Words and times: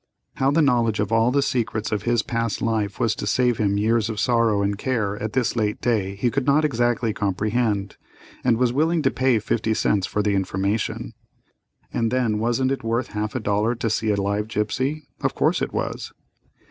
How 0.37 0.49
the 0.49 0.63
knowledge 0.63 0.99
of 0.99 1.11
all 1.11 1.29
the 1.29 1.43
secrets 1.43 1.91
of 1.91 2.01
his 2.01 2.23
past 2.23 2.59
life 2.59 2.99
was 2.99 3.13
to 3.13 3.27
save 3.27 3.59
him 3.59 3.77
years 3.77 4.09
of 4.09 4.19
sorrow 4.19 4.63
and 4.63 4.75
care 4.75 5.15
at 5.21 5.33
this 5.33 5.55
late 5.55 5.79
day 5.79 6.15
he 6.15 6.31
could 6.31 6.47
not 6.47 6.65
exactly 6.65 7.13
comprehend, 7.13 7.97
and 8.43 8.57
was 8.57 8.73
willing 8.73 9.03
to 9.03 9.11
pay 9.11 9.37
fifty 9.37 9.75
cents 9.75 10.07
for 10.07 10.23
the 10.23 10.33
information. 10.33 11.13
And 11.93 12.09
then 12.09 12.39
wasn't 12.39 12.71
it 12.71 12.83
worth 12.83 13.09
half 13.09 13.35
a 13.35 13.39
dollar 13.39 13.75
to 13.75 13.91
see 13.91 14.09
a 14.09 14.19
live 14.19 14.47
gipsy? 14.47 15.03
Of 15.21 15.35
course 15.35 15.61
it 15.61 15.71
was. 15.71 16.11